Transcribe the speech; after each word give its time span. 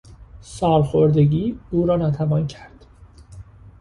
سالخوردگی 0.41 1.59
او 1.71 1.85
را 1.85 1.97
ناتوان 1.97 2.47
کرد. 2.47 2.85